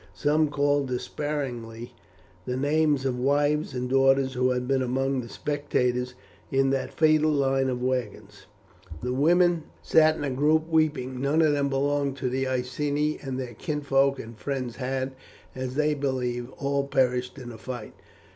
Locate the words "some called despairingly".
0.15-1.93